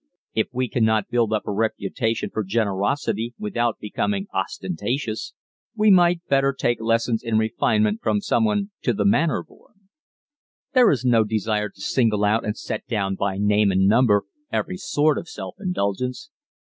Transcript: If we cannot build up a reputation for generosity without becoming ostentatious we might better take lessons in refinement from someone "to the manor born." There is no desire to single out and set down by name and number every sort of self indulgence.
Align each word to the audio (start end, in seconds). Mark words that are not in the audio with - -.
If 0.33 0.47
we 0.51 0.67
cannot 0.67 1.09
build 1.11 1.31
up 1.31 1.43
a 1.47 1.51
reputation 1.51 2.31
for 2.31 2.43
generosity 2.43 3.35
without 3.37 3.77
becoming 3.77 4.25
ostentatious 4.33 5.35
we 5.75 5.91
might 5.91 6.25
better 6.27 6.53
take 6.53 6.81
lessons 6.81 7.21
in 7.23 7.37
refinement 7.37 8.01
from 8.01 8.19
someone 8.19 8.71
"to 8.81 8.93
the 8.93 9.05
manor 9.05 9.43
born." 9.43 9.89
There 10.73 10.89
is 10.89 11.05
no 11.05 11.23
desire 11.23 11.69
to 11.69 11.81
single 11.81 12.23
out 12.25 12.43
and 12.43 12.57
set 12.57 12.87
down 12.87 13.13
by 13.13 13.37
name 13.37 13.69
and 13.71 13.85
number 13.85 14.23
every 14.51 14.77
sort 14.77 15.19
of 15.19 15.29
self 15.29 15.57
indulgence. 15.59 16.31